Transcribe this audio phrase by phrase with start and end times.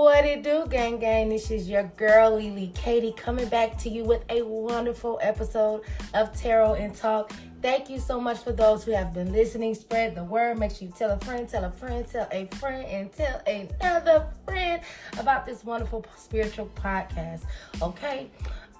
[0.00, 1.28] What it do, gang gang?
[1.28, 5.82] This is your girl Lily Katie coming back to you with a wonderful episode
[6.14, 7.30] of Tarot and Talk.
[7.60, 9.74] Thank you so much for those who have been listening.
[9.74, 10.58] Spread the word.
[10.58, 14.26] Make sure you tell a friend, tell a friend, tell a friend, and tell another
[14.46, 14.80] friend
[15.18, 17.42] about this wonderful spiritual podcast.
[17.82, 18.30] Okay.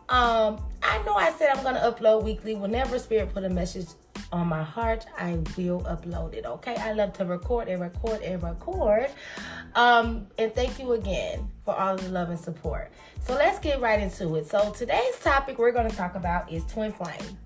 [0.09, 2.55] Um, I know I said I'm gonna upload weekly.
[2.55, 3.89] Whenever Spirit put a message
[4.33, 6.47] on my heart, I will upload it.
[6.47, 6.77] Okay.
[6.77, 9.11] I love to record and record and record.
[9.75, 12.91] Um, and thank you again for all of the love and support.
[13.23, 14.49] So let's get right into it.
[14.49, 17.39] So today's topic we're gonna talk about is twin flame.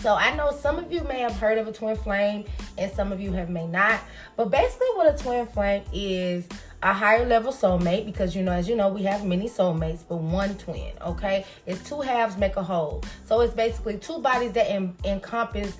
[0.00, 2.44] So I know some of you may have heard of a twin flame
[2.76, 4.00] and some of you have may not.
[4.36, 6.46] But basically what a twin flame is
[6.82, 10.18] a higher level soulmate because you know as you know we have many soulmates but
[10.18, 14.70] one twin okay it's two halves make a whole so it's basically two bodies that
[15.04, 15.76] encompass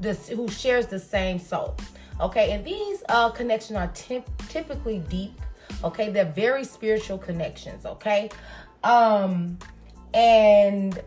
[0.00, 1.76] this who shares the same soul
[2.20, 5.40] okay and these uh connections are t- typically deep
[5.84, 6.10] okay?
[6.10, 8.30] They're very spiritual connections okay?
[8.84, 9.58] Um
[10.14, 11.00] and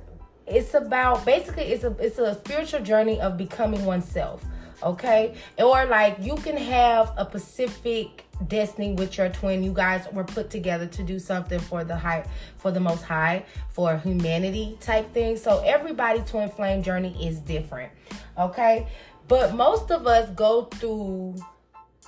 [0.48, 4.44] it's about basically it's a it's a spiritual journey of becoming oneself
[4.84, 5.36] okay?
[5.58, 9.64] Or like you can have a specific destiny with your twin.
[9.64, 12.26] You guys were put together to do something for the high
[12.58, 15.38] for the most high for humanity type thing.
[15.38, 17.92] So everybody twin flame journey is different
[18.38, 18.88] okay
[19.28, 21.36] but most of us go through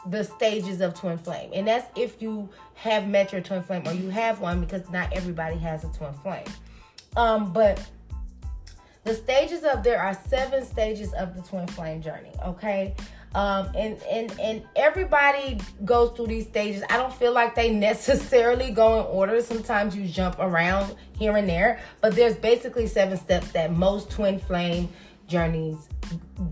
[0.10, 1.52] the stages of twin flame.
[1.54, 5.12] And that's if you have met your twin flame or you have one because not
[5.14, 6.46] everybody has a twin flame.
[7.16, 7.84] Um but
[9.04, 12.94] the stages of there are seven stages of the twin flame journey okay?
[13.34, 16.84] Um and and and everybody goes through these stages.
[16.90, 19.42] I don't feel like they necessarily go in order.
[19.42, 24.40] Sometimes you jump around here and there but there's basically seven steps that most twin
[24.40, 24.88] flame
[25.28, 25.90] journeys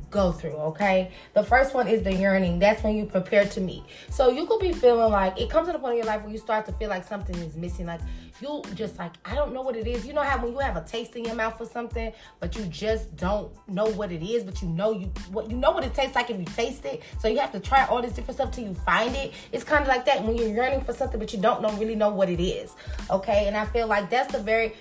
[0.09, 1.11] go through, okay?
[1.33, 2.59] The first one is the yearning.
[2.59, 3.83] That's when you prepare to meet.
[4.09, 6.31] So you could be feeling like it comes to the point in your life where
[6.31, 7.85] you start to feel like something is missing.
[7.85, 8.01] Like
[8.41, 10.05] you just like, I don't know what it is.
[10.05, 12.65] You know how when you have a taste in your mouth for something, but you
[12.65, 15.93] just don't know what it is, but you know you what you know what it
[15.93, 17.01] tastes like if you taste it.
[17.19, 19.33] So you have to try all this different stuff till you find it.
[19.51, 21.95] It's kind of like that when you're yearning for something, but you don't know really
[21.95, 22.73] know what it is.
[23.09, 23.47] Okay.
[23.47, 24.73] And I feel like that's the very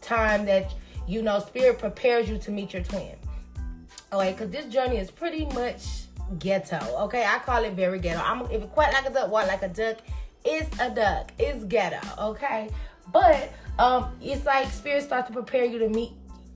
[0.00, 0.72] time that
[1.06, 3.14] you know spirit prepares you to meet your twin
[4.14, 4.32] okay?
[4.32, 6.04] Because this journey is pretty much
[6.38, 7.24] ghetto, okay?
[7.24, 8.20] I call it very ghetto.
[8.20, 9.98] I'm if it quite like a duck, walk like a duck.
[10.44, 11.32] It's a duck.
[11.38, 12.70] It's ghetto, okay?
[13.12, 16.12] But um, it's like spirit starts to prepare you to meet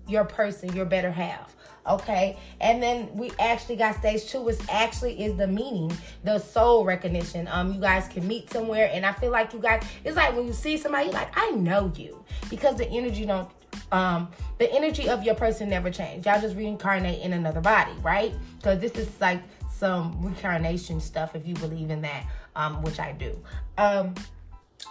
[0.06, 1.54] your person, your better half.
[1.86, 5.90] Okay, and then we actually got stage two, which actually is the meaning,
[6.22, 7.48] the soul recognition.
[7.50, 10.46] Um, you guys can meet somewhere, and I feel like you guys, it's like when
[10.46, 13.48] you see somebody, like I know you because the energy don't
[13.92, 16.26] um the energy of your person never change.
[16.26, 18.34] Y'all just reincarnate in another body right?
[18.56, 22.24] Because this is like some reincarnation stuff if you believe in that
[22.56, 23.38] um which i do.
[23.76, 24.14] Um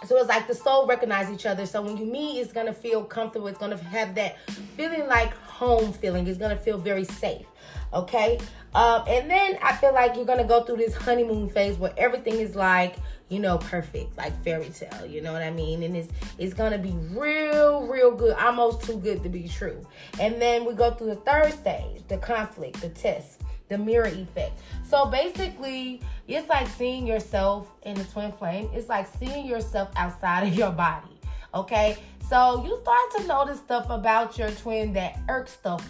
[0.06, 3.02] so it's like the soul recognize each other so when you meet it's gonna feel
[3.02, 4.36] comfortable it's gonna have that
[4.76, 7.46] feeling like home feeling it's gonna feel very safe
[7.92, 8.38] okay
[8.74, 12.34] um and then i feel like you're gonna go through this honeymoon phase where everything
[12.34, 12.96] is like
[13.28, 15.06] you know, perfect, like fairy tale.
[15.06, 15.82] You know what I mean?
[15.82, 19.86] And it's it's gonna be real, real good, almost too good to be true.
[20.18, 23.37] And then we go through the third stage, the conflict, the test,
[23.68, 24.58] the mirror effect.
[24.84, 28.70] So basically, it's like seeing yourself in the twin flame.
[28.72, 31.20] It's like seeing yourself outside of your body.
[31.54, 31.96] Okay,
[32.28, 35.88] so you start to notice stuff about your twin that irks stuff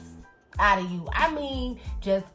[0.59, 1.09] out of you.
[1.13, 2.27] I mean, just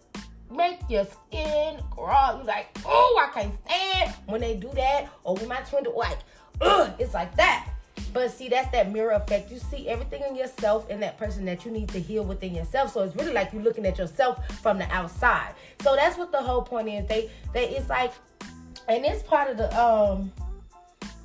[0.51, 2.37] make your skin crawl.
[2.37, 5.09] You're like, oh, I can't stand when they do that.
[5.23, 6.19] Or when my twin do like,
[6.61, 7.69] ugh, it's like that.
[8.13, 9.51] But see, that's that mirror effect.
[9.51, 12.93] You see everything in yourself and that person that you need to heal within yourself.
[12.93, 15.55] So it's really like you're looking at yourself from the outside.
[15.81, 17.07] So that's what the whole point is.
[17.07, 18.13] They they it's like
[18.87, 20.31] and it's part of the um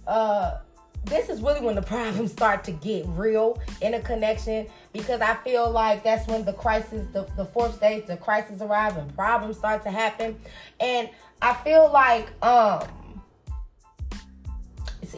[0.06, 0.58] uh
[1.04, 5.34] this is really when the problems start to get real in a connection because I
[5.36, 9.56] feel like that's when the crisis, the, the fourth stage, the crisis arrive and problems
[9.56, 10.38] start to happen.
[10.80, 11.08] And
[11.40, 12.86] I feel like um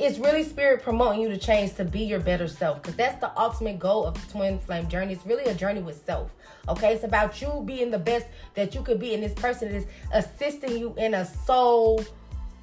[0.00, 3.31] it's, really spirit promoting you to change to be your better self because that's the
[3.38, 5.12] ultimate goal of the twin flame journey.
[5.12, 6.31] It's really a journey with self.
[6.69, 9.87] Okay, it's about you being the best that you could be, and this person is
[10.12, 12.05] assisting you in a soul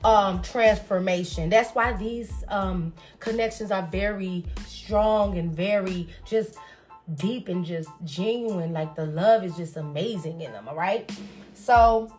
[0.04, 6.56] um transformation that's why these um connections are very strong and very just
[7.16, 11.12] deep and just genuine like the love is just amazing in them all right
[11.56, 12.12] so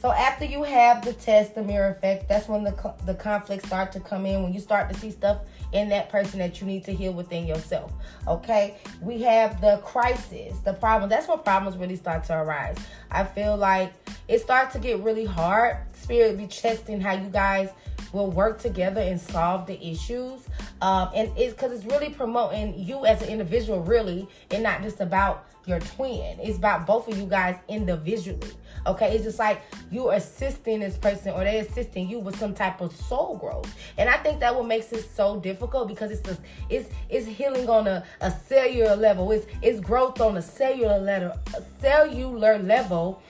[0.00, 3.92] so after you have the test the mirror effect that's when the the conflicts start
[3.92, 5.38] to come in when you start to see stuff
[5.72, 7.92] in that person that you need to heal within yourself
[8.26, 8.76] okay?
[9.00, 12.76] We have the crisis the problem that's when problems really start to arise.
[13.10, 13.92] I feel like
[14.28, 17.70] it starts to get really hard spirit be testing how you guys
[18.12, 20.40] will work together and solve the issues.
[20.80, 25.00] Um, and it's because it's really promoting you as an individual, really, and not just
[25.00, 26.38] about your twin.
[26.40, 28.52] It's about both of you guys individually.
[28.86, 32.80] Okay, it's just like you're assisting this person or they're assisting you with some type
[32.80, 33.72] of soul growth.
[33.98, 36.40] And I think that what makes it so difficult because it's just,
[36.70, 39.30] it's it's healing on a, a cellular level.
[39.32, 41.38] It's it's growth on a cellular level,
[41.80, 43.22] cellular level.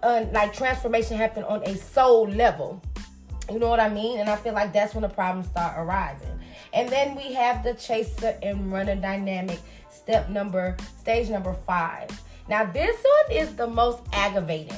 [0.00, 2.80] Uh, like transformation happen on a soul level.
[3.50, 4.20] You know what I mean?
[4.20, 6.38] And I feel like that's when the problems start arising.
[6.72, 9.58] And then we have the chaser and runner dynamic
[9.90, 12.08] step number, stage number five.
[12.48, 14.76] Now, this one is the most aggravating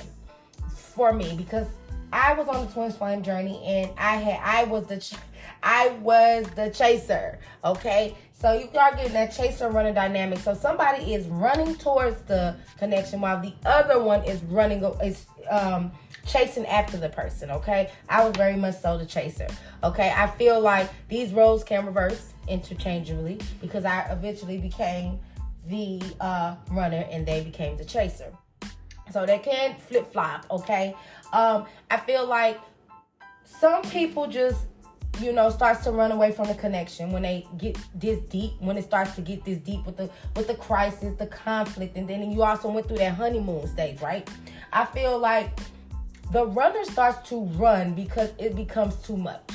[0.74, 1.66] for me because
[2.12, 5.14] I was on the twin flame journey and I had I was the ch-
[5.62, 7.38] I was the chaser.
[7.64, 10.40] Okay, so you are getting that chaser runner dynamic.
[10.40, 15.92] So somebody is running towards the connection while the other one is running is um
[16.30, 17.50] chasing after the person.
[17.50, 19.48] Okay, I was very much so the chaser.
[19.82, 25.18] Okay, I feel like these roles can reverse interchangeably because I eventually became
[25.66, 28.32] the uh, runner and they became the chaser.
[29.12, 30.94] So they can flip flop, okay?
[31.32, 32.60] Um, I feel like
[33.44, 34.66] some people just,
[35.20, 38.76] you know, starts to run away from the connection when they get this deep, when
[38.76, 42.30] it starts to get this deep with the with the crisis, the conflict, and then
[42.30, 44.30] you also went through that honeymoon stage, right?
[44.72, 45.58] I feel like
[46.30, 49.50] the runner starts to run because it becomes too much.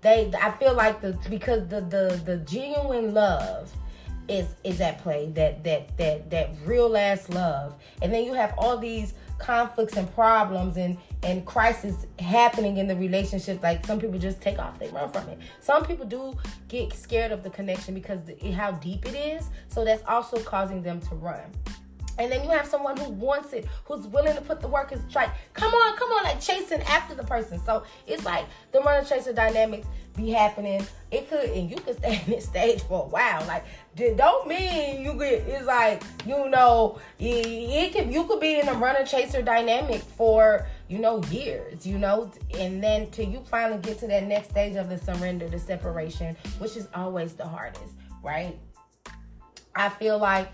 [0.00, 3.72] They I feel like the because the the the genuine love
[4.28, 7.76] is is at play that that that that real ass love.
[8.00, 12.96] And then you have all these conflicts and problems and and crisis happening in the
[12.96, 15.38] relationship like some people just take off they run from it.
[15.60, 16.36] Some people do
[16.68, 19.50] get scared of the connection because the, how deep it is.
[19.68, 21.50] So that's also causing them to run
[22.20, 25.00] and then you have someone who wants it, who's willing to put the work is
[25.10, 27.60] try, come on, come on, like chasing after the person.
[27.64, 29.86] So it's like the runner chaser dynamics
[30.16, 30.86] be happening.
[31.10, 33.44] It could, and you could stay in this stage for a while.
[33.46, 33.64] Like,
[34.16, 35.46] don't mean you get.
[35.46, 40.02] It's like you know, it, it could you could be in a runner chaser dynamic
[40.02, 41.86] for you know years.
[41.86, 45.48] You know, and then till you finally get to that next stage of the surrender,
[45.48, 48.58] the separation, which is always the hardest, right?
[49.74, 50.50] I feel like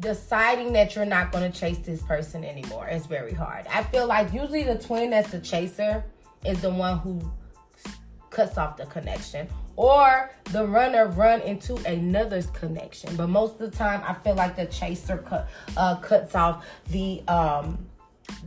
[0.00, 2.88] deciding that you're not going to chase this person anymore.
[2.88, 3.66] Is very hard.
[3.68, 6.04] I feel like usually the twin that's the chaser
[6.44, 7.32] is the one who
[8.30, 13.16] cuts off the connection or the runner run into another's connection.
[13.16, 17.22] But most of the time i feel like the chaser cut uh, cuts off the
[17.28, 17.78] um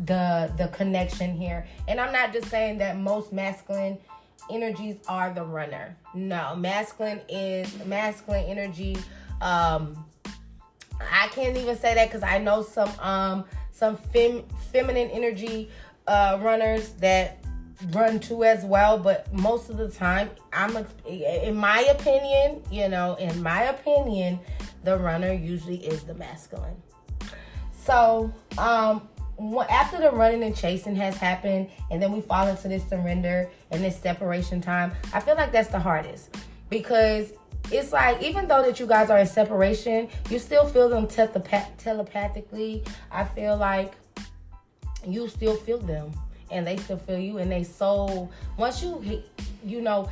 [0.06, 1.66] the the connection here.
[1.88, 3.98] And i'm not just saying that most masculine
[4.52, 5.96] energies are the runner.
[6.14, 8.98] No masculine is masculine energy
[9.42, 10.06] um
[11.00, 15.70] I can't even say that because I know some um some fem- feminine energy
[16.08, 17.38] uh, runners that
[17.92, 18.98] run too as well.
[18.98, 20.86] But most of the time, I'm a,
[21.48, 24.40] in my opinion, you know, in my opinion,
[24.84, 26.76] the runner usually is the masculine.
[27.86, 29.08] So um
[29.70, 33.84] after the running and chasing has happened, and then we fall into this surrender and
[33.84, 36.36] this separation time, I feel like that's the hardest
[36.70, 37.32] because
[37.72, 41.78] it's like even though that you guys are in separation, you still feel them telepath-
[41.78, 42.84] telepathically.
[43.12, 43.94] I feel like
[45.06, 46.12] you still feel them,
[46.52, 48.32] and they still feel you, and they soul.
[48.58, 49.24] Once you,
[49.64, 50.10] you know,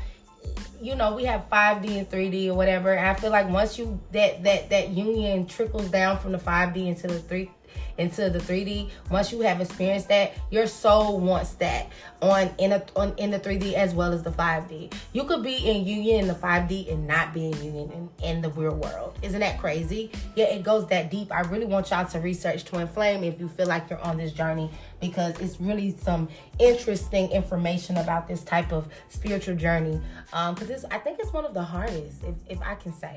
[0.81, 2.93] you know, we have 5D and 3D or whatever.
[2.93, 6.87] And I feel like once you that that that union trickles down from the 5D
[6.87, 7.49] into the 3
[7.97, 11.89] into the 3D, once you have experienced that, your soul wants that
[12.21, 14.93] on in a on in the 3D as well as the 5D.
[15.13, 18.41] You could be in union in the 5D and not be in union in, in
[18.41, 19.17] the real world.
[19.21, 20.11] Isn't that crazy?
[20.35, 21.31] Yeah, it goes that deep.
[21.31, 24.31] I really want y'all to research Twin Flame if you feel like you're on this
[24.31, 24.69] journey
[24.99, 26.27] because it's really some
[26.59, 30.01] interesting information about this type of spiritual journey.
[30.33, 33.15] Um, because it's I think it's one of the hardest, if, if I can say.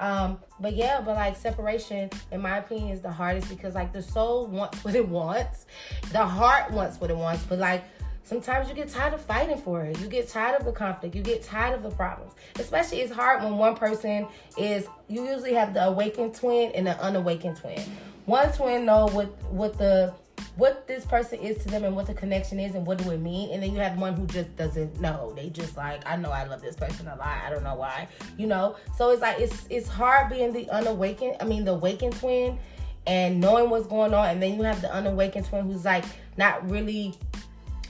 [0.00, 4.02] Um, but yeah, but like separation, in my opinion, is the hardest because like the
[4.02, 5.66] soul wants what it wants,
[6.10, 7.84] the heart wants what it wants, but like
[8.24, 10.00] sometimes you get tired of fighting for it.
[10.00, 11.14] You get tired of the conflict.
[11.14, 12.32] You get tired of the problems.
[12.58, 14.26] Especially it's hard when one person
[14.56, 17.80] is you usually have the awakened twin and the unawakened twin.
[18.24, 20.14] One twin know what what the
[20.60, 23.18] what this person is to them and what the connection is and what do it
[23.18, 23.50] mean.
[23.50, 25.32] And then you have one who just doesn't know.
[25.34, 27.42] They just like, I know I love this person a lot.
[27.46, 28.08] I don't know why.
[28.36, 28.76] You know?
[28.94, 32.58] So it's like it's it's hard being the unawakened, I mean the awakened twin
[33.06, 34.28] and knowing what's going on.
[34.28, 36.04] And then you have the unawakened twin who's like
[36.36, 37.14] not really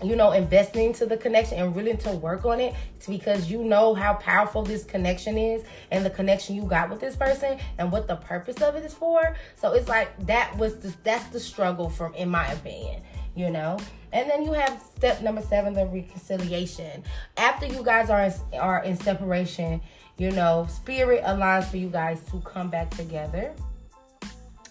[0.02, 2.74] you know, investing to the connection and willing to work on it.
[2.96, 7.00] It's because you know how powerful this connection is and the connection you got with
[7.00, 9.36] this person and what the purpose of it is for.
[9.56, 13.02] So it's like that was the, that's the struggle from in my opinion.
[13.34, 13.78] you know.
[14.12, 17.04] And then you have step number seven, the reconciliation.
[17.36, 19.80] After you guys are in, are in separation,
[20.18, 23.52] you know, spirit aligns for you guys to come back together.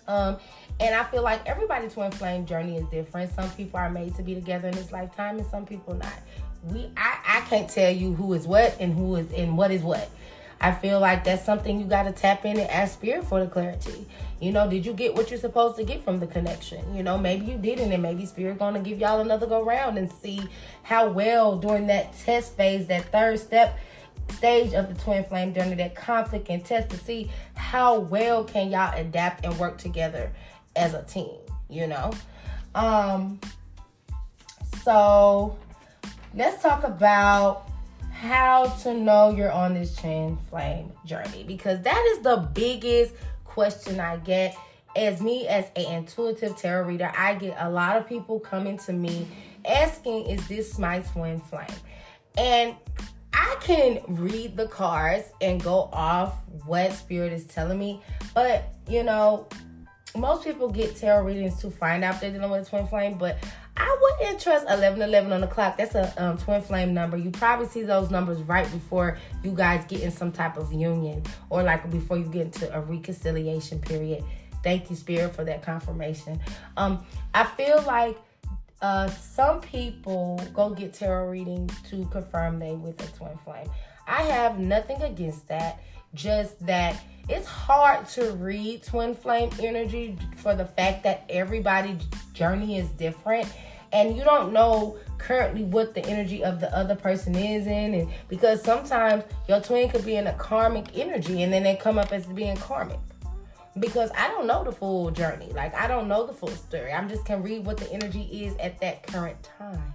[0.08, 0.38] Um,
[0.80, 3.34] and I feel like everybody's twin flame journey is different.
[3.36, 6.14] Some people are made to be together in this lifetime, and some people not.
[6.64, 9.82] We, I, I can't tell you who is what and who is and what is
[9.82, 10.10] what.
[10.62, 13.48] I feel like that's something you got to tap in and ask spirit for the
[13.48, 14.06] clarity.
[14.42, 16.96] You know, did you get what you're supposed to get from the connection?
[16.96, 20.12] You know, maybe you didn't, and maybe spirit gonna give y'all another go round and
[20.12, 20.42] see
[20.84, 23.80] how well during that test phase, that third step
[24.34, 28.70] stage of the twin flame journey, that conflict and test to see how well can
[28.70, 30.32] y'all adapt and work together
[30.76, 31.38] as a team.
[31.70, 32.12] You know,
[32.74, 33.40] um,
[34.84, 35.58] so
[36.34, 37.70] let's talk about
[38.12, 43.14] how to know you're on this twin flame journey because that is the biggest
[43.46, 44.58] question I get.
[44.96, 48.94] As me, as an intuitive tarot reader, I get a lot of people coming to
[48.94, 49.28] me
[49.64, 51.68] asking, Is this my twin flame?
[52.38, 52.76] And
[53.32, 56.34] I can read the cards and go off
[56.66, 58.02] what spirit is telling me,
[58.34, 59.48] but you know,
[60.18, 63.38] most people get tarot readings to find out they're dealing with a twin flame, but
[63.78, 65.78] I wouldn't trust 1111 on the clock.
[65.78, 67.18] That's a um, twin flame number.
[67.18, 71.24] You probably see those numbers right before you guys get in some type of union
[71.50, 74.24] or like before you get into a reconciliation period.
[74.64, 76.40] Thank you, Spirit, for that confirmation.
[76.76, 78.18] Um, I feel like
[78.82, 83.70] uh, some people go get tarot readings to confirm they with a twin flame.
[84.08, 85.82] I have nothing against that,
[86.14, 92.02] just that it's hard to read twin flame energy for the fact that everybody's
[92.34, 93.48] journey is different
[93.92, 98.10] and you don't know currently what the energy of the other person is in and
[98.28, 102.12] because sometimes your twin could be in a karmic energy and then they come up
[102.12, 103.00] as being karmic
[103.80, 105.52] because I don't know the full journey.
[105.54, 106.92] Like I don't know the full story.
[106.92, 109.94] I'm just can read what the energy is at that current time.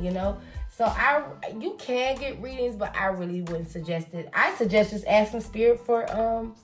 [0.00, 0.38] You know?
[0.76, 1.22] So I
[1.58, 4.28] you can get readings, but I really wouldn't suggest it.
[4.34, 6.54] I suggest just asking spirit for um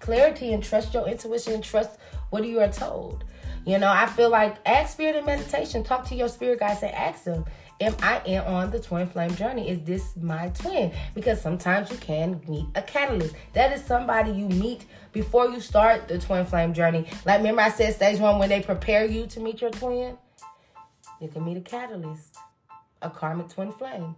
[0.00, 1.98] clarity and trust your intuition and trust
[2.30, 3.24] what you are told.
[3.64, 5.84] You know, I feel like ask spirit in meditation.
[5.84, 7.44] Talk to your spirit guides and ask them,
[7.80, 9.68] Am I in on the twin flame journey?
[9.68, 10.92] Is this my twin?
[11.14, 13.34] Because sometimes you can meet a catalyst.
[13.52, 17.06] That is somebody you meet before you start the twin flame journey.
[17.24, 20.18] Like remember I said stage one when they prepare you to meet your twin?
[21.20, 22.36] You can meet a catalyst,
[23.04, 24.16] a karmic twin flame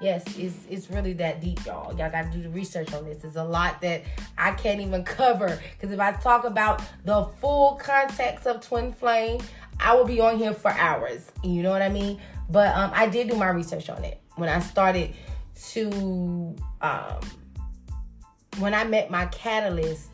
[0.00, 1.96] yes, it's it's really that deep, y'all.
[1.96, 3.18] Y'all got to do the research on this.
[3.18, 4.02] There's a lot that
[4.36, 9.40] I can't even cover because if I talk about the full context of twin flame,
[9.80, 11.30] I will be on here for hours.
[11.42, 12.20] You know what I mean?
[12.50, 15.14] But um, I did do my research on it when I started
[15.70, 17.20] to um,
[18.58, 20.10] when I met my catalyst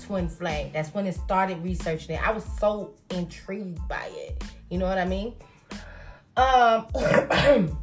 [0.00, 0.70] twin flame.
[0.72, 2.26] That's when it started researching it.
[2.26, 4.42] I was so intrigued by it.
[4.70, 5.34] You know what I mean?
[6.36, 7.78] Um.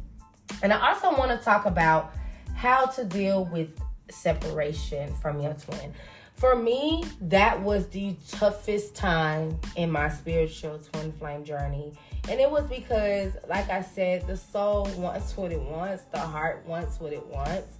[0.62, 2.14] And I also want to talk about
[2.54, 3.80] how to deal with
[4.10, 5.94] separation from your twin.
[6.34, 11.92] For me, that was the toughest time in my spiritual twin flame journey.
[12.28, 16.64] And it was because, like I said, the soul wants what it wants, the heart
[16.66, 17.76] wants what it wants.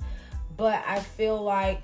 [0.56, 1.82] But I feel like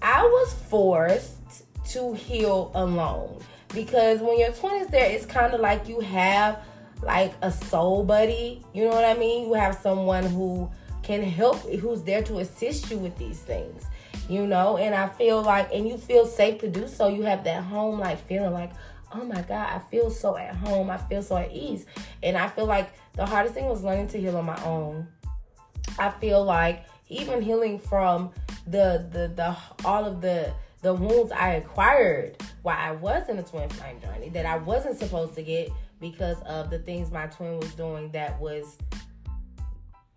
[0.00, 3.42] I was forced to heal alone.
[3.74, 6.62] Because when your twin is there, it's kind of like you have
[7.02, 8.64] like a soul buddy.
[8.72, 9.48] You know what I mean?
[9.48, 10.70] You have someone who
[11.02, 13.84] can help, who's there to assist you with these things,
[14.28, 14.76] you know?
[14.76, 17.08] And I feel like, and you feel safe to do so.
[17.08, 18.72] You have that home like feeling like,
[19.12, 20.90] oh my God, I feel so at home.
[20.90, 21.86] I feel so at ease.
[22.22, 25.06] And I feel like the hardest thing was learning to heal on my own.
[25.98, 28.30] I feel like even healing from
[28.66, 33.42] the the the all of the the wounds I acquired while I was in a
[33.42, 35.70] twin flame journey that I wasn't supposed to get
[36.02, 38.76] because of the things my twin was doing that was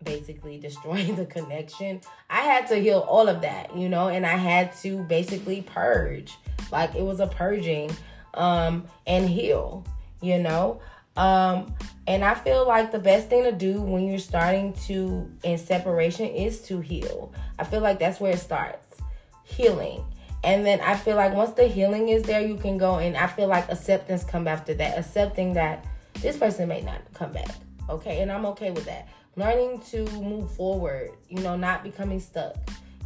[0.02, 2.02] basically destroying the connection.
[2.28, 6.36] I had to heal all of that, you know, and I had to basically purge.
[6.70, 7.90] Like it was a purging
[8.34, 9.86] um and heal,
[10.20, 10.80] you know.
[11.16, 11.74] Um
[12.06, 16.26] and I feel like the best thing to do when you're starting to in separation
[16.26, 17.32] is to heal.
[17.58, 18.96] I feel like that's where it starts.
[19.44, 20.04] Healing
[20.46, 23.26] and then I feel like once the healing is there, you can go and I
[23.26, 24.96] feel like acceptance come after that.
[24.96, 25.84] Accepting that
[26.22, 27.48] this person may not come back.
[27.90, 29.08] Okay, and I'm okay with that.
[29.34, 32.54] Learning to move forward, you know, not becoming stuck,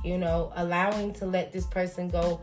[0.05, 2.43] you know, allowing to let this person go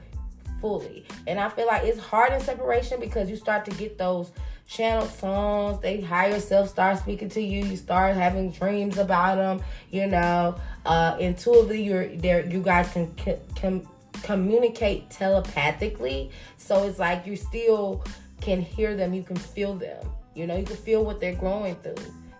[0.60, 1.06] fully.
[1.27, 4.32] And I feel like it's hard in separation because you start to get those
[4.68, 5.80] channel songs.
[5.80, 7.63] They higher self start speaking to you.
[7.63, 9.62] You start having dreams about them.
[9.92, 10.56] You know,
[10.88, 12.44] uh, intuitively, you're there.
[12.48, 13.13] You guys can
[13.54, 13.88] can
[14.24, 16.32] communicate telepathically.
[16.58, 18.04] So it's like you're still
[18.42, 20.08] can hear them, you can feel them.
[20.36, 21.96] You know, you can feel what they're growing through.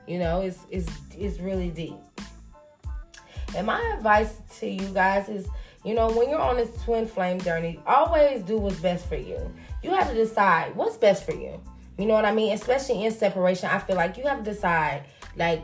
[0.08, 1.96] You know, it's it's it's really deep.
[3.56, 5.48] And my advice to you guys is,
[5.84, 9.52] you know, when you're on this twin flame journey, always do what's best for you.
[9.82, 11.60] You have to decide what's best for you.
[11.98, 12.54] You know what I mean?
[12.54, 15.06] Especially in separation, I feel like you have to decide,
[15.36, 15.64] like,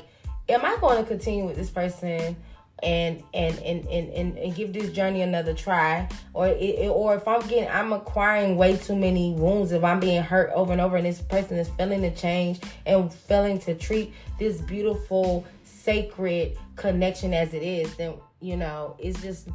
[0.49, 2.35] am I going to continue with this person?
[2.83, 6.07] And and and and, and, give this journey another try.
[6.33, 10.21] Or it, or if i'm getting i'm acquiring way too many wounds if i'm being
[10.21, 14.13] hurt over and over and this person is failing to change and failing to treat
[14.39, 19.47] this beautiful sacred connection as it is then you know it's just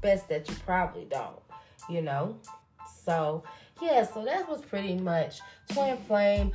[0.00, 1.40] best that you probably don't
[1.88, 2.36] you know?
[3.04, 3.44] So
[3.80, 5.40] yeah, so that was pretty much
[5.72, 6.52] Twin Flame,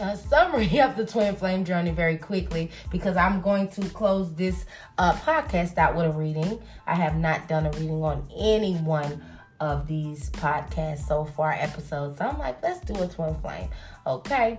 [0.00, 4.66] a summary of the Twin Flame journey very quickly because I'm going to close this
[4.98, 6.60] uh, podcast out with a reading.
[6.86, 9.22] I have not done a reading on any one
[9.60, 12.18] of these podcasts so far, episodes.
[12.18, 13.68] So I'm like, let's do a Twin Flame.
[14.06, 14.58] Okay.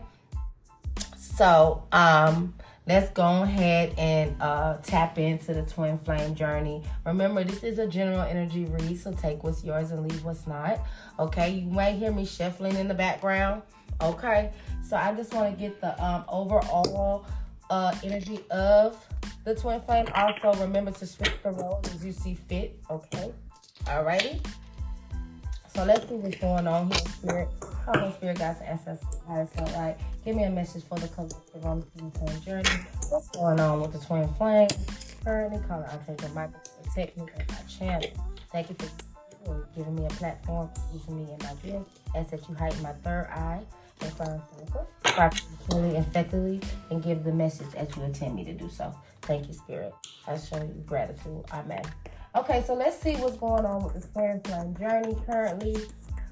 [1.18, 2.56] So, um,
[2.88, 6.82] let's go ahead and uh, tap into the twin flame journey.
[7.06, 10.80] Remember, this is a general energy read, so take what's yours and leave what's not.
[11.20, 13.62] Okay, you might hear me shuffling in the background.
[14.02, 14.52] Okay,
[14.88, 17.26] so I just want to get the um, overall
[17.70, 19.06] uh, energy of
[19.44, 20.08] the twin flame.
[20.16, 22.80] Also, remember to switch the roles as you see fit.
[22.90, 23.34] Okay,
[23.86, 24.40] alrighty.
[25.78, 27.50] So let's see what's going on here, Spirit.
[27.88, 32.10] On, Spirit, guys, ancestors, highest like, Give me a message for the collective on the
[32.18, 32.84] twin journey.
[33.10, 34.70] What's going on with the twin flame?
[35.24, 38.10] Currently, calling Archangel Michael to protect me and my channel.
[38.52, 38.76] Thank you
[39.46, 41.92] for giving me a platform, using me in my gift.
[42.16, 43.62] As that you heighten my third eye
[44.02, 45.30] and clarify
[45.70, 48.92] fully effectively and give the message as you intend me to do so.
[49.22, 49.94] Thank you, Spirit.
[50.26, 51.46] I show you gratitude.
[51.54, 51.84] Amen.
[52.38, 55.76] Okay, so let's see what's going on with the twin flame journey currently.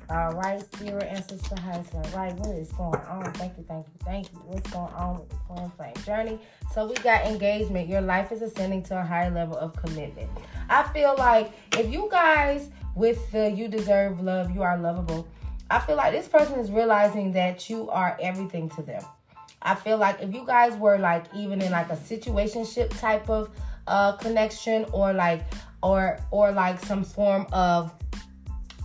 [0.07, 2.07] All right, spirit ancestor husband.
[2.13, 3.33] Right, what is going on?
[3.33, 4.37] Thank you, thank you, thank you.
[4.45, 6.39] What's going on with the twin flame journey?
[6.71, 7.89] So we got engagement.
[7.89, 10.29] Your life is ascending to a higher level of commitment.
[10.69, 15.27] I feel like if you guys with the you deserve love, you are lovable.
[15.71, 19.03] I feel like this person is realizing that you are everything to them.
[19.63, 23.49] I feel like if you guys were like even in like a situationship type of
[23.87, 25.43] uh connection or like
[25.85, 27.93] or or like some form of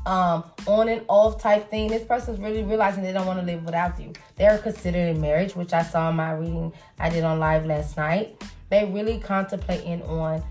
[0.06, 1.88] um on and off type thing.
[1.88, 4.12] This person's really realizing they don't want to live without you.
[4.36, 8.42] They're considering marriage which i saw in my reading i did on live last night.
[8.68, 10.42] They really contemplating on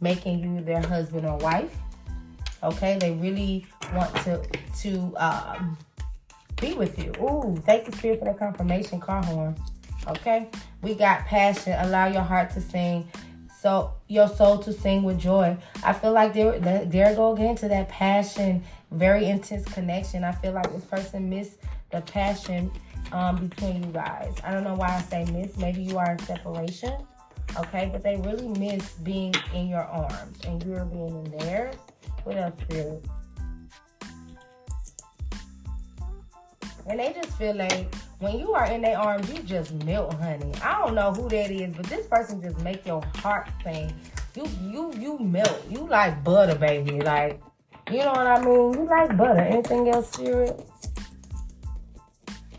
[0.00, 1.76] making you their husband or wife
[2.62, 2.98] okay?
[2.98, 4.42] They really want to
[4.80, 5.78] to um
[6.60, 7.12] be with you.
[7.20, 9.56] Ooh, thank you spirit for the confirmation car horn
[10.06, 10.48] okay?
[10.82, 11.74] We got passion.
[11.78, 13.08] Allow your heart to sing
[13.60, 15.56] so your soul to sing with joy.
[15.82, 20.22] I feel like there, there go again to that passion, very intense connection.
[20.22, 21.58] I feel like this person missed
[21.90, 22.70] the passion
[23.10, 24.34] um, between you guys.
[24.44, 25.56] I don't know why I say miss.
[25.56, 26.92] Maybe you are in separation,
[27.56, 27.88] okay?
[27.92, 31.74] But they really miss being in your arms and you're being in theirs.
[32.22, 33.04] What else, Spirit?
[36.86, 40.52] And they just feel like when you are in their arms, you just melt, honey.
[40.62, 43.92] I don't know who that is, but this person just make your heart sing.
[44.34, 45.62] You you you melt.
[45.70, 47.00] You like butter, baby.
[47.00, 47.40] Like,
[47.90, 48.74] you know what I mean?
[48.74, 49.40] You like butter.
[49.40, 50.60] Anything else, spirit?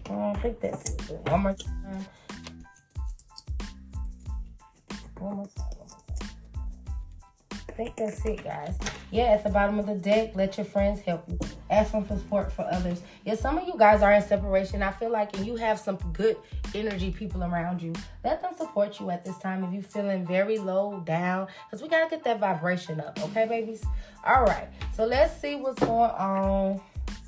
[0.06, 1.19] I don't think that's it.
[1.28, 2.06] One more time.
[5.19, 5.68] One more time
[7.80, 8.78] think that's it, guys.
[9.10, 11.39] Yeah, at the bottom of the deck, let your friends help you.
[11.70, 13.02] Ask them for support for others.
[13.24, 14.84] Yeah, some of you guys are in separation.
[14.84, 16.36] I feel like, and you have some good
[16.76, 17.94] energy people around you.
[18.26, 21.88] Let them support you at this time if you're feeling very low down, because we
[21.88, 23.82] got to get that vibration up, okay, babies?
[24.26, 26.82] All right, so let's see what's going on.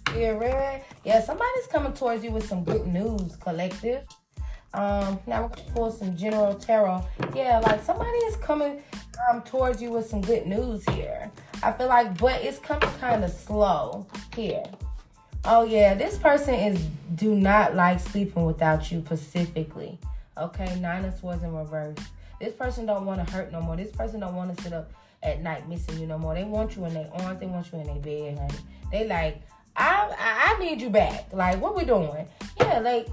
[0.09, 0.83] Spirit.
[1.05, 4.03] Yeah, somebody's coming towards you with some good news, collective.
[4.73, 7.05] Um, now we're gonna pull some general tarot.
[7.33, 8.81] Yeah, like somebody is coming
[9.29, 11.31] um towards you with some good news here.
[11.63, 14.63] I feel like, but it's coming kind of slow here.
[15.45, 16.79] Oh yeah, this person is
[17.15, 19.97] do not like sleeping without you specifically.
[20.37, 21.97] Okay, nine of swords in reverse.
[22.39, 23.75] This person don't want to hurt no more.
[23.75, 26.33] This person don't want to sit up at night missing you no more.
[26.33, 27.39] They want you in their arms.
[27.39, 28.63] They want you in their bed, honey.
[28.91, 29.41] They like,
[29.75, 31.27] I, I, I need you back.
[31.31, 32.27] Like, what we doing?
[32.59, 33.07] Yeah, like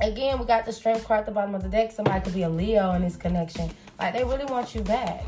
[0.00, 1.92] Again, we got the strength card at the bottom of the deck.
[1.92, 3.70] Somebody could be a Leo in this connection.
[3.98, 5.24] Like they really want you back.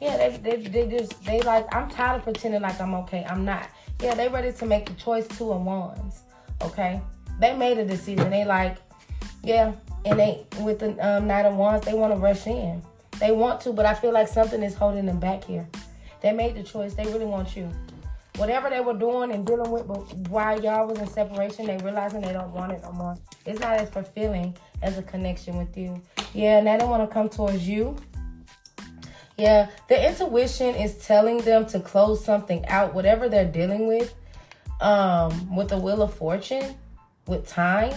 [0.00, 3.24] Yeah, they, they, they just they like I'm tired of pretending like I'm okay.
[3.28, 3.68] I'm not.
[4.00, 6.22] Yeah, they ready to make the choice Two of Wands.
[6.62, 7.00] Okay,
[7.40, 8.30] they made a decision.
[8.30, 8.76] They like,
[9.42, 9.72] yeah,
[10.04, 12.82] and they with the um, Knight of Wands, they want to rush in.
[13.20, 15.66] They want to, but I feel like something is holding them back here.
[16.20, 16.94] They made the choice.
[16.94, 17.70] They really want you.
[18.36, 22.20] whatever they were doing and dealing with but while y'all was in separation, they realizing
[22.20, 23.16] they don't want it no more.
[23.44, 26.00] It's not as fulfilling as a connection with you.
[26.34, 27.96] Yeah, and they don't want to come towards you.
[29.36, 34.14] Yeah, the intuition is telling them to close something out, whatever they're dealing with,
[34.80, 36.74] um, with the wheel of fortune,
[37.26, 37.94] with time.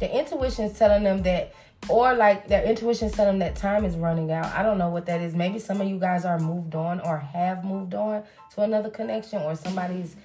[0.00, 1.54] The intuition is telling them that
[1.88, 4.46] or like their intuition said them that time is running out.
[4.46, 5.34] I don't know what that is.
[5.34, 9.42] Maybe some of you guys are moved on or have moved on to another connection,
[9.42, 10.16] or somebody's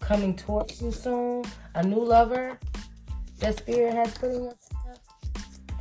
[0.00, 1.44] coming towards you soon.
[1.74, 2.58] A new lover
[3.40, 4.54] that spirit has put in your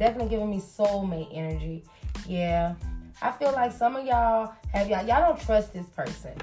[0.03, 1.85] Definitely giving me soulmate energy.
[2.27, 2.75] Yeah.
[3.21, 6.33] I feel like some of y'all have y'all y'all don't trust this person.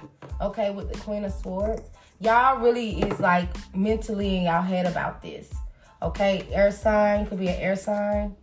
[0.41, 1.91] Okay, with the Queen of Swords.
[2.21, 5.53] Y'all really is like mentally in y'all head about this.
[6.01, 8.35] Okay, air sign could be an air sign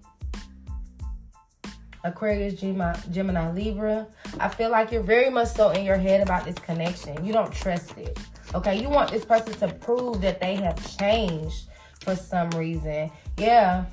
[2.04, 4.06] Aquarius, Gemini, Gemini, Libra.
[4.40, 7.26] I feel like you're very much so in your head about this connection.
[7.26, 8.20] You don't trust it.
[8.54, 11.70] Okay, you want this person to prove that they have changed
[12.02, 13.10] for some reason.
[13.40, 13.86] Yeah.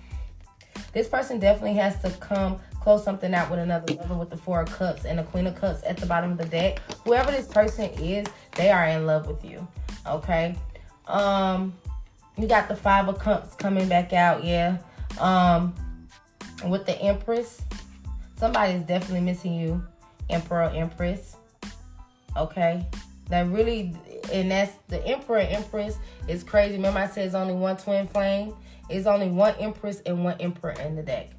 [0.95, 4.63] This person definitely has to come close something out with another lover with the four
[4.63, 6.81] of cups and the queen of cups at the bottom of the deck.
[7.05, 9.67] Whoever this person is, they are in love with you.
[10.07, 10.57] Okay.
[11.07, 11.75] Um,
[12.39, 14.79] you got the five of cups coming back out, yeah.
[15.19, 15.75] Um,
[16.67, 17.61] with the empress
[18.37, 19.83] somebody is definitely missing you,
[20.31, 21.37] Emperor, Empress.
[22.37, 22.87] Okay?
[23.29, 23.97] That really,
[24.33, 25.97] and that's the Emperor, Empress
[26.29, 26.75] is crazy.
[26.75, 28.55] Remember, I said it's only one twin flame?
[28.89, 31.31] It's only one Empress and one Emperor in the deck.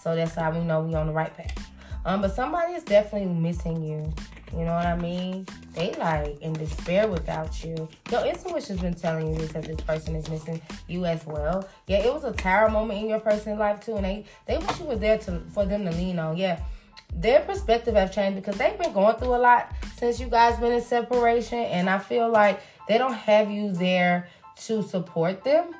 [0.00, 1.70] So that's how we know we on the right path.
[2.04, 4.12] Um, but somebody is definitely missing you.
[4.52, 5.46] You know what I mean?
[5.72, 7.88] They like in despair without you.
[8.10, 11.68] Your intuition's been telling you this that this person is missing you as well.
[11.86, 14.78] Yeah, it was a tower moment in your person's life too, and they they wish
[14.78, 16.36] you were there to for them to lean on.
[16.36, 16.60] Yeah.
[17.16, 20.72] Their perspective have changed because they've been going through a lot since you guys been
[20.72, 24.28] in separation, and I feel like they don't have you there
[24.66, 25.74] to support them.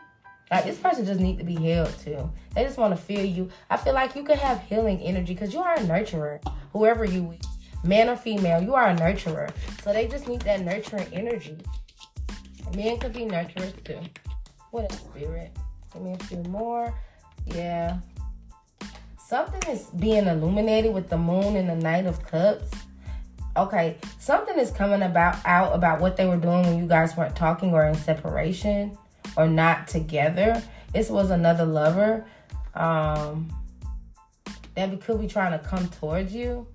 [0.50, 2.30] Like this person just need to be held too.
[2.54, 3.48] They just want to feel you.
[3.70, 6.40] I feel like you could have healing energy because you are a nurturer,
[6.72, 7.36] whoever you
[7.82, 9.50] man or female, you are a nurturer.
[9.82, 11.58] So they just need that nurturing energy.
[12.74, 14.00] Men could be nurturers too.
[14.70, 15.56] What a spirit.
[15.92, 16.94] Give me a few more.
[17.46, 17.98] Yeah.
[19.18, 22.70] Something is being illuminated with the moon and the knight of cups.
[23.56, 27.36] Okay, something is coming about out about what they were doing when you guys weren't
[27.36, 28.98] talking or in separation
[29.36, 30.62] or not together.
[30.92, 32.24] This was another lover
[32.74, 33.52] um,
[34.74, 36.66] that could be trying to come towards you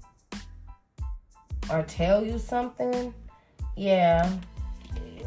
[1.71, 3.13] or tell you something,
[3.75, 4.29] yeah,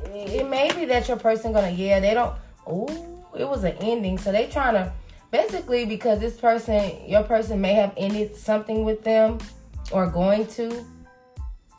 [0.07, 2.35] it may be that your person gonna yeah they don't.
[2.67, 4.93] Oh, it was an ending, so they trying to
[5.31, 9.39] basically because this person your person may have ended something with them
[9.91, 10.85] or going to.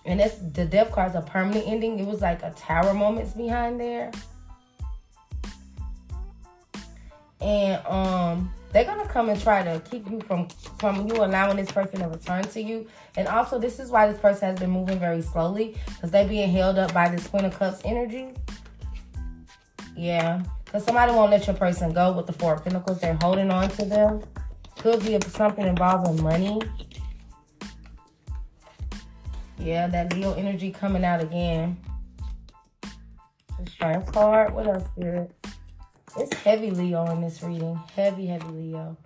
[0.06, 1.98] And that's the death card's a permanent ending.
[1.98, 4.12] It was like a tower moments behind there
[7.43, 10.47] and um they're gonna come and try to keep you from
[10.79, 12.88] from you allowing this person to return to you.
[13.15, 16.49] And also, this is why this person has been moving very slowly because they're being
[16.49, 18.29] held up by this Queen of Cups energy.
[19.95, 22.99] Yeah, because somebody won't let your person go with the Four of Pentacles.
[22.99, 24.23] They're holding on to them.
[24.79, 26.60] Could be something involving money.
[29.60, 31.77] Yeah, that Leo energy coming out again.
[33.60, 34.56] The Strength card.
[34.56, 35.32] What else, Spirit?
[36.17, 37.80] It's heavy Leo in this reading.
[37.95, 38.97] Heavy, heavy Leo.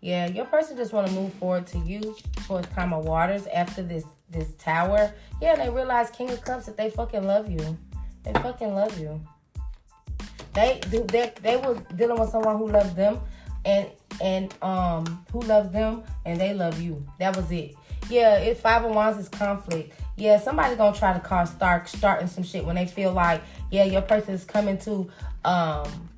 [0.00, 2.14] Yeah, your person just want to move forward to you
[2.46, 5.12] towards calmer waters after this this tower.
[5.40, 7.76] Yeah, they realize King of Cups that they fucking love you.
[8.22, 9.20] They fucking love you.
[10.52, 13.20] They they they was dealing with someone who loved them
[13.64, 13.88] and
[14.20, 17.04] and um who loves them and they love you.
[17.18, 17.74] That was it.
[18.10, 19.94] Yeah, if five of wands is conflict.
[20.16, 23.84] Yeah, somebody's gonna try to cause start starting some shit when they feel like yeah
[23.84, 25.10] your person is coming to
[25.44, 26.10] um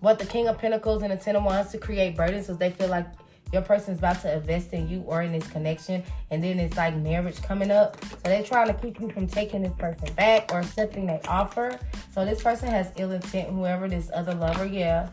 [0.00, 2.70] what the King of Pentacles and the Ten of Wands to create burdens because they
[2.70, 3.06] feel like
[3.52, 6.94] your person's about to invest in you or in this connection, and then it's like
[6.96, 8.02] marriage coming up.
[8.04, 11.78] So they're trying to keep you from taking this person back or accepting their offer.
[12.12, 15.08] So this person has ill intent, whoever this other lover, yeah.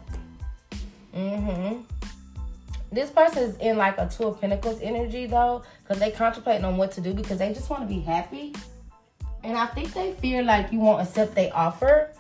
[1.15, 1.81] Mm-hmm.
[2.91, 6.77] This person is in like a Two of Pentacles energy though, because they contemplating on
[6.77, 8.53] what to do because they just want to be happy.
[9.43, 12.11] And I think they fear like you won't accept their offer.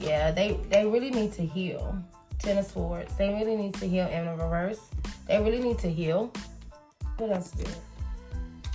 [0.00, 1.96] Yeah, they they really need to heal.
[2.38, 3.14] Ten of Swords.
[3.16, 4.80] They really need to heal in reverse.
[5.28, 6.32] They really need to heal.
[7.18, 7.64] What else do?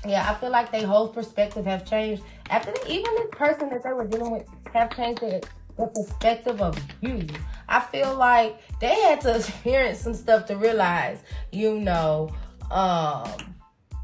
[0.06, 2.24] Yeah, I feel like their whole perspective have changed.
[2.50, 5.42] After the, even this person that they were dealing with have changed their,
[5.78, 7.28] their perspective of you.
[7.68, 11.20] I feel like they had to experience some stuff to realize,
[11.52, 12.30] you know,
[12.72, 13.30] um,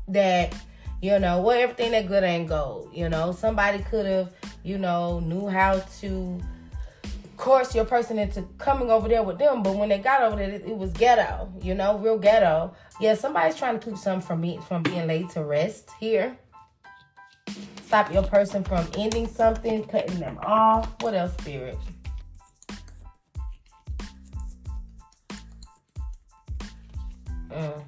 [0.09, 0.53] that
[1.01, 2.89] You know, well, everything that good ain't gold.
[2.93, 4.31] You know, somebody could have,
[4.63, 6.39] you know, knew how to
[7.43, 10.49] course your person into coming over there with them, but when they got over there,
[10.49, 11.51] it, was ghetto.
[11.61, 12.73] You know, real ghetto.
[13.01, 16.37] Yeah, somebody's trying to keep something from me from being laid to rest here.
[17.85, 20.89] Stop your person from ending something, cutting them off.
[21.01, 21.77] What else, spirit?
[27.51, 27.83] Mm.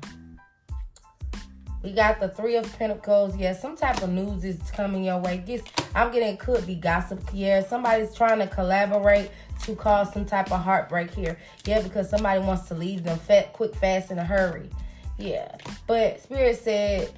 [1.85, 3.37] We got the three of pentacles.
[3.37, 5.37] Yeah, some type of news is coming your way.
[5.37, 5.61] Guess
[5.93, 7.63] I'm getting could be gossip here.
[7.69, 9.29] Somebody's trying to collaborate
[9.63, 11.37] to cause some type of heartbreak here.
[11.65, 14.69] Yeah, because somebody wants to leave them fat, quick, fast, in a hurry.
[15.17, 15.55] Yeah,
[15.87, 17.11] but Spirit said,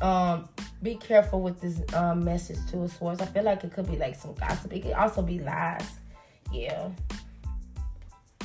[0.00, 0.48] um,
[0.82, 3.20] be careful with this um, message to a source.
[3.20, 4.72] I feel like it could be like some gossip.
[4.72, 5.88] It could also be lies.
[6.52, 6.90] Yeah.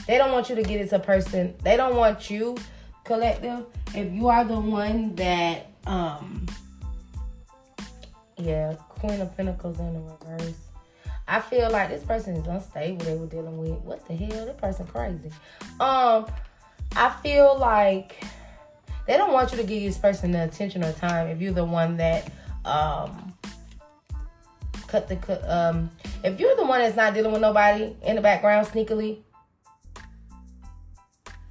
[0.08, 1.56] They don't want you to get into a person.
[1.64, 2.58] They don't want you
[3.10, 6.46] collective, if you are the one that, um,
[8.38, 10.69] yeah, Queen of Pentacles in the reverse.
[11.30, 13.06] I feel like this person is unstable.
[13.06, 14.46] They were dealing with what the hell?
[14.46, 15.32] This person crazy.
[15.80, 16.26] Um,
[16.96, 18.24] I feel like
[19.08, 21.66] they don't want you to give this person the attention or time if you're the
[21.66, 22.32] one that
[22.66, 23.34] um
[24.88, 25.90] cut the cut um
[26.24, 29.20] if you're the one that's not dealing with nobody in the background sneakily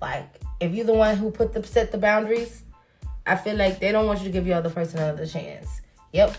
[0.01, 0.29] like
[0.61, 2.63] if you're the one who put the set the boundaries,
[3.27, 5.81] I feel like they don't want you to give your other person another chance.
[6.13, 6.37] Yep.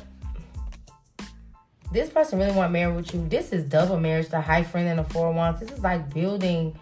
[1.91, 3.27] This person really want married with you.
[3.27, 5.59] This is double marriage, the Hierophant and the four of wands.
[5.59, 6.77] This is like building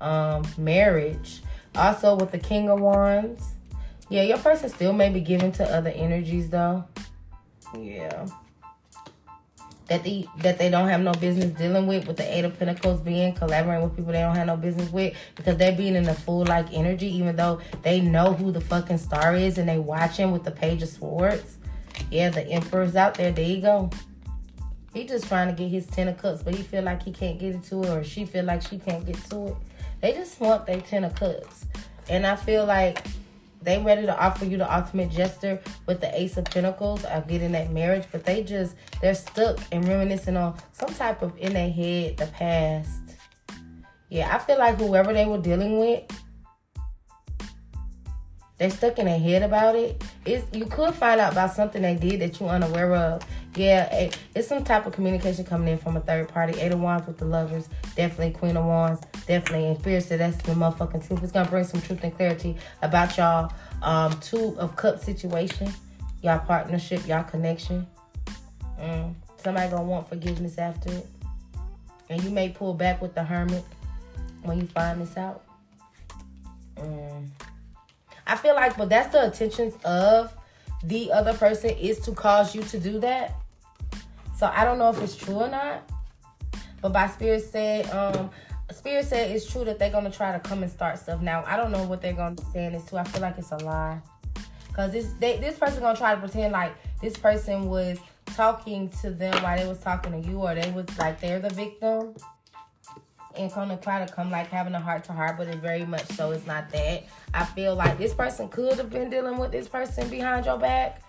[0.00, 1.42] um marriage.
[1.74, 3.54] Also with the king of wands.
[4.08, 6.84] Yeah, your person still may be given to other energies though.
[7.76, 8.26] Yeah
[9.92, 13.00] that they that they don't have no business dealing with with the eight of pentacles
[13.00, 16.14] being collaborating with people they don't have no business with because they're being in the
[16.14, 20.30] full like energy even though they know who the fucking star is and they watching
[20.30, 21.58] with the page of swords
[22.10, 23.90] yeah the emperor's out there there you go
[24.92, 27.38] he just trying to get his ten of cups but he feel like he can't
[27.38, 29.56] get it to it or she feel like she can't get to it.
[30.00, 31.66] They just want their ten of cups.
[32.08, 33.04] And i feel like
[33.62, 37.52] they ready to offer you the ultimate gesture with the ace of pentacles of getting
[37.52, 41.70] that marriage but they just they're stuck and reminiscing on some type of in their
[41.70, 42.90] head the past.
[44.08, 46.04] Yeah i feel like whoever they were dealing with
[48.62, 51.94] they're stuck in their head about it it's you could find out about something they
[51.94, 53.22] did that you're unaware of
[53.56, 57.06] yeah it's some type of communication coming in from a third party eight of wands
[57.06, 61.22] with the lovers definitely queen of wands definitely in spirit said that's the motherfucking truth.
[61.22, 65.72] It's gonna bring some truth and clarity about y'all um two of cup situation,
[66.22, 67.86] y'all partnership, y'all connection.
[68.78, 69.14] Mm.
[69.36, 71.06] Somebody gonna want forgiveness after it.
[72.08, 73.64] And you may pull back with the hermit
[74.42, 75.44] when you find this out.
[76.76, 77.28] Mm.
[78.26, 80.36] I feel like, but that's the intentions of
[80.84, 83.34] the other person is to cause you to do that.
[84.36, 85.88] So I don't know if it's true or not.
[86.80, 88.30] But by spirit said, um,
[88.72, 91.20] Spirit said it's true that they're gonna try to come and start stuff.
[91.20, 92.96] Now I don't know what they're gonna say in this too.
[92.96, 94.00] I feel like it's a lie.
[94.72, 97.98] Cause this they, this person gonna try to pretend like this person was
[98.34, 101.50] talking to them while they was talking to you, or they was like they're the
[101.50, 102.14] victim,
[103.36, 106.06] and gonna try to come like having a heart to heart, but it's very much
[106.08, 107.04] so it's not that.
[107.34, 111.02] I feel like this person could have been dealing with this person behind your back,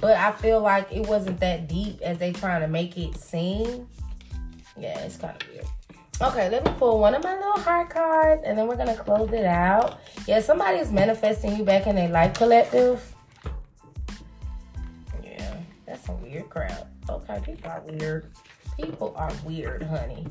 [0.00, 3.88] but I feel like it wasn't that deep as they trying to make it seem.
[4.76, 5.66] Yeah, it's kind of weird.
[6.22, 9.32] Okay, let me pull one of my little heart cards and then we're to close
[9.32, 9.98] it out.
[10.28, 13.14] Yeah, somebody is manifesting you back in their life collective.
[15.24, 15.56] Yeah,
[15.86, 16.86] that's a weird crowd.
[17.10, 18.30] Okay, people are weird.
[18.80, 20.26] People are weird, honey.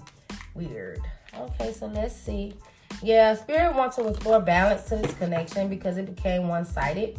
[0.55, 1.01] Weird.
[1.37, 2.53] Okay, so let's see.
[3.01, 7.17] Yeah, Spirit wants to restore balance to this connection because it became one sided.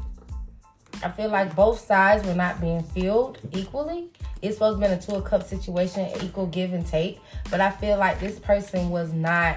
[1.02, 4.10] I feel like both sides were not being filled equally.
[4.40, 7.20] It's supposed to be a two of cup situation, equal give and take.
[7.50, 9.56] But I feel like this person was not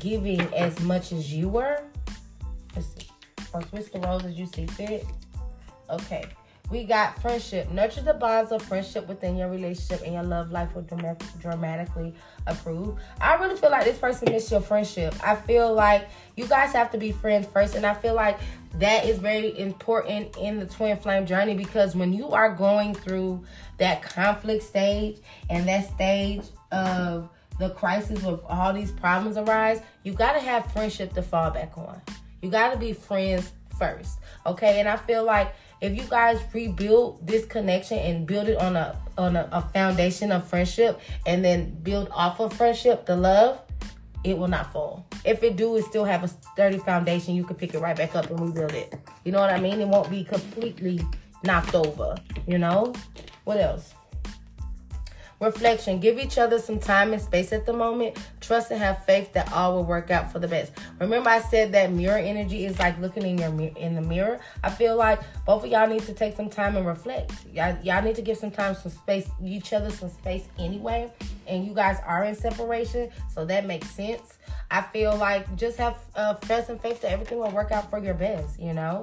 [0.00, 1.82] giving as much as you were.
[2.74, 3.08] Let's see.
[3.52, 5.06] Or switch the roles as you see fit.
[5.88, 6.26] Okay.
[6.70, 7.70] We got friendship.
[7.70, 10.86] Nurture the bonds of friendship within your relationship and your love life will
[11.38, 12.14] dramatically
[12.48, 12.98] improve.
[13.20, 15.14] I really feel like this person missed your friendship.
[15.22, 17.74] I feel like you guys have to be friends first.
[17.74, 18.40] And I feel like
[18.78, 23.44] that is very important in the twin flame journey because when you are going through
[23.76, 25.18] that conflict stage
[25.50, 30.72] and that stage of the crisis where all these problems arise, you got to have
[30.72, 32.00] friendship to fall back on.
[32.40, 34.18] You got to be friends first.
[34.46, 34.80] Okay?
[34.80, 38.98] And I feel like if you guys rebuild this connection and build it on a
[39.16, 43.60] on a, a foundation of friendship and then build off of friendship the love
[44.24, 47.54] it will not fall if it do it still have a sturdy foundation you can
[47.56, 48.94] pick it right back up and rebuild it
[49.24, 50.98] you know what i mean it won't be completely
[51.44, 52.16] knocked over,
[52.46, 52.92] you know?
[53.44, 53.94] What else?
[55.40, 56.00] Reflection.
[56.00, 58.16] Give each other some time and space at the moment.
[58.40, 60.72] Trust and have faith that all will work out for the best.
[61.00, 64.40] Remember, I said that mirror energy is like looking in your in the mirror.
[64.62, 67.32] I feel like both of y'all need to take some time and reflect.
[67.52, 71.12] Y'all, y'all need to give some time, some space, each other some space anyway.
[71.46, 74.38] And you guys are in separation, so that makes sense.
[74.70, 77.98] I feel like just have uh, trust and faith that everything will work out for
[77.98, 78.60] your best.
[78.60, 79.02] You know.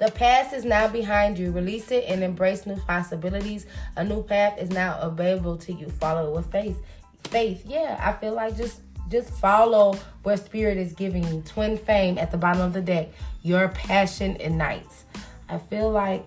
[0.00, 1.52] The past is now behind you.
[1.52, 3.66] Release it and embrace new possibilities.
[3.96, 5.90] A new path is now available to you.
[5.90, 6.80] Follow it with faith.
[7.24, 8.00] Faith, yeah.
[8.02, 11.42] I feel like just just follow where spirit is giving you.
[11.42, 13.08] Twin flame at the bottom of the deck.
[13.42, 15.04] Your passion ignites.
[15.50, 16.24] I feel like,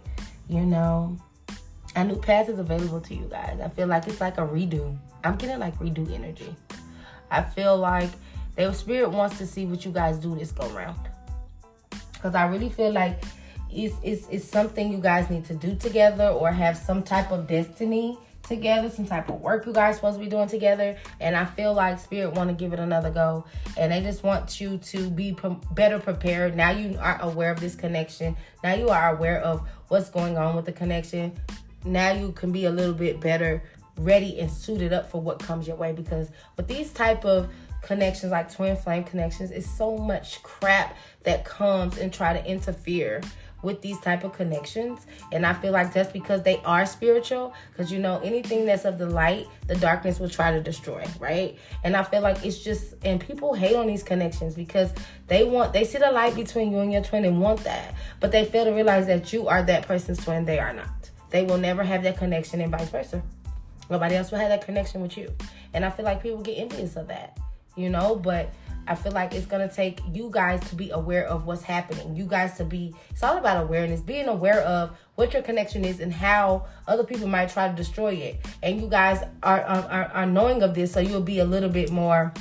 [0.48, 1.18] you know,
[1.96, 3.60] a new path is available to you guys.
[3.60, 4.96] I feel like it's like a redo.
[5.24, 6.56] I'm getting like redo energy.
[7.32, 8.10] I feel like
[8.56, 11.00] the spirit wants to see what you guys do this go round.
[12.14, 13.24] Because I really feel like
[13.74, 17.48] it's, it's, it's something you guys need to do together or have some type of
[17.48, 20.98] destiny together, some type of work you guys supposed to be doing together.
[21.20, 23.46] And I feel like Spirit want to give it another go.
[23.78, 26.56] And they just want you to be pre- better prepared.
[26.56, 28.36] Now you are aware of this connection.
[28.64, 31.34] Now you are aware of what's going on with the connection.
[31.86, 33.64] Now you can be a little bit better
[33.98, 37.48] ready and suited up for what comes your way because with these type of
[37.84, 43.22] connections like twin flame connections it's so much crap that comes and try to interfere
[43.64, 45.08] with these type of connections.
[45.32, 48.98] And i feel like that's because they are spiritual because you know anything that's of
[48.98, 51.58] the light the darkness will try to destroy right?
[51.84, 54.92] And i feel like it's just and people hate on these connections because
[55.28, 57.96] they want they see the light between you and your twin and want that.
[58.20, 61.10] But they fail to realize that you are that person's twin they are not.
[61.32, 63.24] They will never have that connection and vice versa.
[63.90, 65.34] Nobody else will have that connection with you.
[65.74, 67.38] And i feel like people get envious of that
[67.76, 68.16] you know?
[68.16, 68.54] But
[68.88, 72.16] I feel like it's gonna take you guys to be aware of what's happening.
[72.16, 76.00] You guys to be, it's all about awareness, being aware of what your connection is
[76.00, 78.46] and how other people might try to destroy it.
[78.62, 81.92] And you guys are are, are knowing of this, so you'll be a little bit
[81.92, 82.34] more,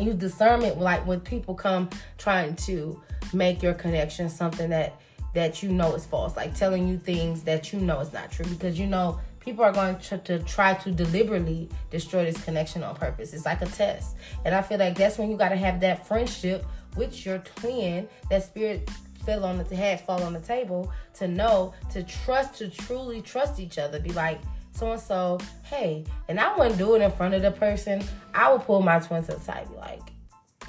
[0.00, 3.00] use discernment like when people come trying to
[3.32, 5.00] make your connection something that
[5.34, 8.46] that you know is false, like telling you things that you know is not true
[8.46, 12.94] because you know people are going to, to try to deliberately destroy this connection on
[12.94, 13.32] purpose.
[13.32, 14.16] It's like a test.
[14.44, 16.64] And I feel like that's when you got to have that friendship
[16.96, 18.90] with your twin, that spirit
[19.24, 23.60] fell on the head, fall on the table to know, to trust, to truly trust
[23.60, 24.00] each other.
[24.00, 24.40] Be like,
[24.72, 28.02] so and so, hey, and I wouldn't do it in front of the person.
[28.34, 30.00] I would pull my twin to the side, be like,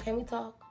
[0.04, 0.69] can we talk?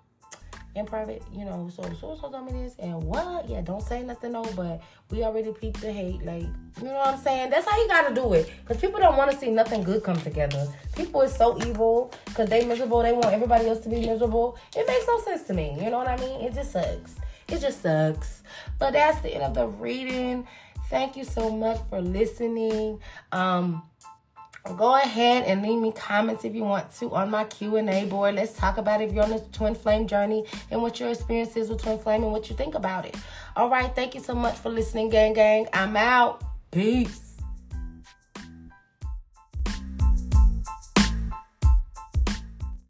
[0.76, 3.50] In private, you know, so so so told me this and what?
[3.50, 6.24] Yeah, don't say nothing no, but we already peeped the hate.
[6.24, 7.50] Like, you know what I'm saying?
[7.50, 8.52] That's how you gotta do it.
[8.66, 10.68] Cause people don't want to see nothing good come together.
[10.96, 13.02] People is so evil because they miserable.
[13.02, 14.58] They want everybody else to be miserable.
[14.76, 15.76] It makes no sense to me.
[15.82, 16.42] You know what I mean?
[16.42, 17.16] It just sucks.
[17.48, 18.44] It just sucks.
[18.78, 20.48] But that's the end of the reading.
[20.90, 23.00] Thank you so much for listening.
[23.32, 23.89] Um
[24.76, 28.36] go ahead and leave me comments if you want to on my q&a board.
[28.36, 31.70] Let's talk about if you're on the twin flame journey and what your experience is
[31.70, 33.16] with twin flame and what you think about it.
[33.56, 35.68] All right thank you so much for listening gang gang.
[35.74, 36.44] I'm out.
[36.72, 37.29] Peace